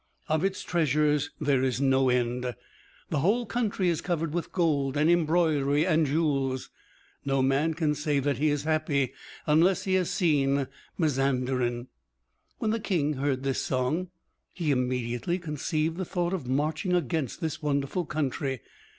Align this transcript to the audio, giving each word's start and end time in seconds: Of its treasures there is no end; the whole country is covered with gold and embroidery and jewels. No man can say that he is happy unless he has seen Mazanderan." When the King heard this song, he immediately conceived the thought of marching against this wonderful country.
Of 0.27 0.43
its 0.43 0.63
treasures 0.63 1.29
there 1.39 1.61
is 1.61 1.79
no 1.79 2.09
end; 2.09 2.55
the 3.11 3.19
whole 3.19 3.45
country 3.45 3.87
is 3.87 4.01
covered 4.01 4.33
with 4.33 4.51
gold 4.51 4.97
and 4.97 5.11
embroidery 5.11 5.85
and 5.85 6.07
jewels. 6.07 6.71
No 7.23 7.43
man 7.43 7.75
can 7.75 7.93
say 7.93 8.17
that 8.17 8.39
he 8.39 8.49
is 8.49 8.63
happy 8.63 9.13
unless 9.45 9.83
he 9.83 9.93
has 9.93 10.09
seen 10.09 10.67
Mazanderan." 10.97 11.85
When 12.57 12.71
the 12.71 12.79
King 12.79 13.13
heard 13.13 13.43
this 13.43 13.61
song, 13.61 14.09
he 14.55 14.71
immediately 14.71 15.37
conceived 15.37 15.97
the 15.97 16.03
thought 16.05 16.33
of 16.33 16.47
marching 16.47 16.93
against 16.95 17.39
this 17.39 17.61
wonderful 17.61 18.05
country. 18.05 18.61